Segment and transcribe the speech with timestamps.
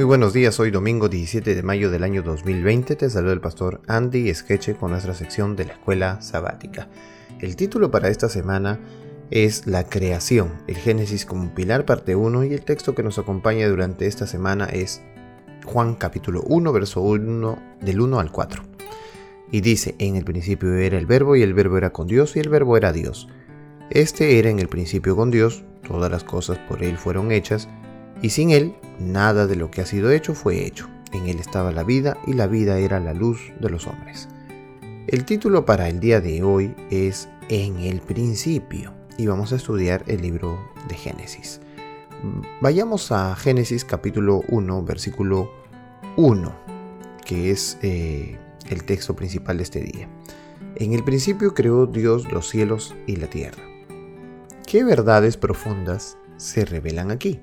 [0.00, 3.82] Muy buenos días, hoy domingo 17 de mayo del año 2020 te saluda el pastor
[3.86, 6.88] Andy Skeche con nuestra sección de la escuela sabática.
[7.38, 8.80] El título para esta semana
[9.30, 13.68] es La creación, el Génesis como pilar parte 1 y el texto que nos acompaña
[13.68, 15.02] durante esta semana es
[15.66, 18.62] Juan capítulo 1 verso 1 del 1 al 4.
[19.52, 22.40] Y dice, en el principio era el verbo y el verbo era con Dios y
[22.40, 23.28] el verbo era Dios.
[23.90, 27.68] Este era en el principio con Dios, todas las cosas por él fueron hechas
[28.22, 30.88] y sin Él nada de lo que ha sido hecho fue hecho.
[31.12, 34.28] En Él estaba la vida y la vida era la luz de los hombres.
[35.06, 40.04] El título para el día de hoy es En el principio y vamos a estudiar
[40.06, 41.60] el libro de Génesis.
[42.60, 45.50] Vayamos a Génesis capítulo 1, versículo
[46.16, 46.54] 1,
[47.24, 50.08] que es eh, el texto principal de este día.
[50.76, 53.62] En el principio creó Dios los cielos y la tierra.
[54.66, 57.40] ¿Qué verdades profundas se revelan aquí?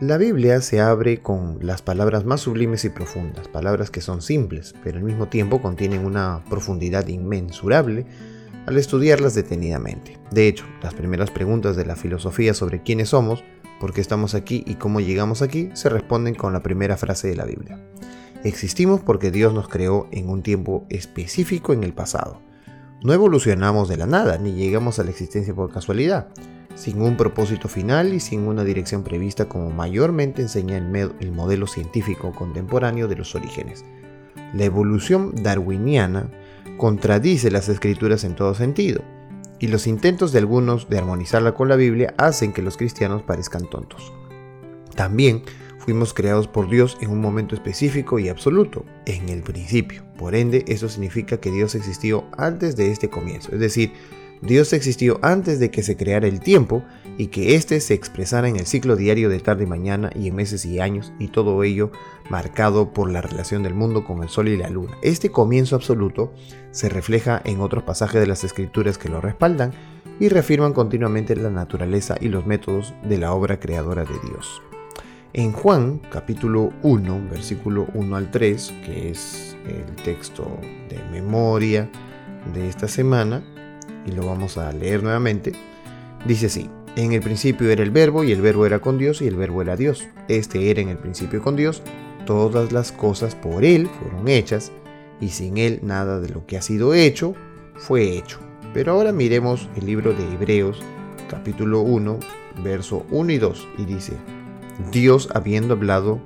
[0.00, 4.74] La Biblia se abre con las palabras más sublimes y profundas, palabras que son simples,
[4.82, 8.06] pero al mismo tiempo contienen una profundidad inmensurable
[8.64, 10.18] al estudiarlas detenidamente.
[10.30, 13.44] De hecho, las primeras preguntas de la filosofía sobre quiénes somos,
[13.78, 17.36] por qué estamos aquí y cómo llegamos aquí se responden con la primera frase de
[17.36, 17.78] la Biblia.
[18.42, 22.40] Existimos porque Dios nos creó en un tiempo específico en el pasado.
[23.04, 26.28] No evolucionamos de la nada, ni llegamos a la existencia por casualidad
[26.80, 32.32] sin un propósito final y sin una dirección prevista como mayormente enseña el, modelo científico
[32.32, 33.84] contemporáneo de los orígenes.
[34.54, 36.30] La evolución darwiniana
[36.78, 39.02] contradice las escrituras en todo sentido,
[39.58, 43.68] y los intentos de algunos de armonizarla con la Biblia hacen que los cristianos parezcan
[43.68, 44.10] tontos.
[44.96, 45.42] También
[45.80, 50.02] fuimos creados por Dios en un momento específico y absoluto, en el principio.
[50.16, 53.92] Por ende, eso significa que Dios existió antes de este comienzo, es decir,
[54.42, 56.82] Dios existió antes de que se creara el tiempo
[57.18, 60.34] y que éste se expresara en el ciclo diario de tarde y mañana y en
[60.34, 61.92] meses y años y todo ello
[62.30, 64.96] marcado por la relación del mundo con el sol y la luna.
[65.02, 66.32] Este comienzo absoluto
[66.70, 69.72] se refleja en otros pasajes de las escrituras que lo respaldan
[70.18, 74.62] y reafirman continuamente la naturaleza y los métodos de la obra creadora de Dios.
[75.32, 80.58] En Juan capítulo 1, versículo 1 al 3, que es el texto
[80.88, 81.88] de memoria
[82.52, 83.44] de esta semana,
[84.06, 85.52] y lo vamos a leer nuevamente,
[86.26, 89.26] dice así, en el principio era el verbo y el verbo era con Dios y
[89.26, 90.08] el verbo era Dios.
[90.28, 91.82] Este era en el principio con Dios,
[92.26, 94.72] todas las cosas por Él fueron hechas
[95.20, 97.34] y sin Él nada de lo que ha sido hecho
[97.76, 98.38] fue hecho.
[98.74, 100.80] Pero ahora miremos el libro de Hebreos
[101.28, 102.18] capítulo 1,
[102.64, 104.14] verso 1 y 2 y dice,
[104.90, 106.20] Dios habiendo hablado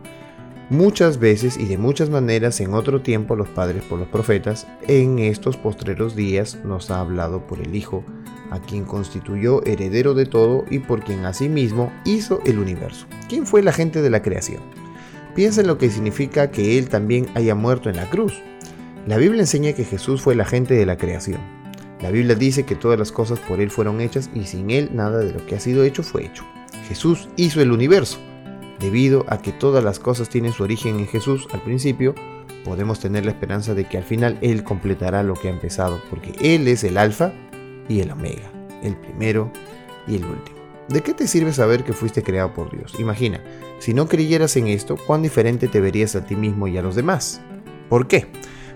[0.71, 5.19] muchas veces y de muchas maneras en otro tiempo los padres por los profetas, en
[5.19, 8.05] estos postreros días nos ha hablado por el Hijo,
[8.51, 13.07] a quien constituyó heredero de todo y por quien asimismo hizo el universo.
[13.29, 14.63] ¿Quién fue la gente de la creación?
[15.35, 18.41] Piensa en lo que significa que Él también haya muerto en la cruz.
[19.07, 21.41] La Biblia enseña que Jesús fue la gente de la creación.
[22.01, 25.19] La Biblia dice que todas las cosas por Él fueron hechas y sin Él nada
[25.19, 26.45] de lo que ha sido hecho fue hecho.
[26.89, 28.19] Jesús hizo el universo.
[28.81, 32.15] Debido a que todas las cosas tienen su origen en Jesús al principio,
[32.65, 36.33] podemos tener la esperanza de que al final Él completará lo que ha empezado, porque
[36.41, 37.33] Él es el alfa
[37.89, 38.51] y el omega,
[38.83, 39.51] el primero
[40.07, 40.59] y el último.
[40.89, 42.95] ¿De qué te sirve saber que fuiste creado por Dios?
[42.99, 43.41] Imagina,
[43.79, 46.95] si no creyeras en esto, ¿cuán diferente te verías a ti mismo y a los
[46.95, 47.41] demás?
[47.89, 48.27] ¿Por qué?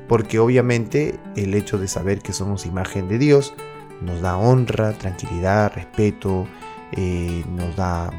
[0.09, 3.53] Porque obviamente el hecho de saber que somos imagen de Dios
[4.01, 6.47] nos da honra, tranquilidad, respeto,
[6.93, 8.11] eh, nos da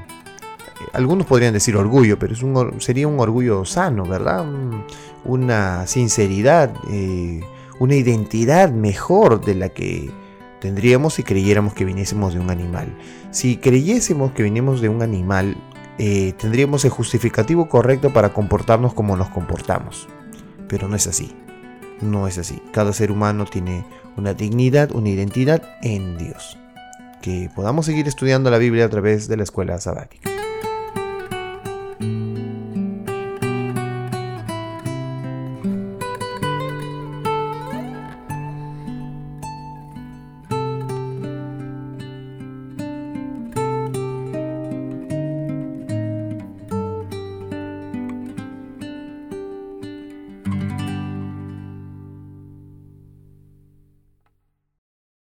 [0.94, 4.46] algunos podrían decir orgullo, pero es un, sería un orgullo sano, ¿verdad?
[5.26, 7.42] Una sinceridad, eh,
[7.80, 10.10] una identidad mejor de la que
[10.60, 12.88] tendríamos si creyéramos que viniésemos de un animal.
[13.32, 15.56] Si creyésemos que vinimos de un animal,
[15.98, 20.08] eh, tendríamos el justificativo correcto para comportarnos como nos comportamos.
[20.68, 21.36] Pero no es así.
[22.02, 22.62] No es así.
[22.72, 23.86] Cada ser humano tiene
[24.16, 26.58] una dignidad, una identidad en Dios.
[27.22, 30.29] Que podamos seguir estudiando la Biblia a través de la escuela sabática.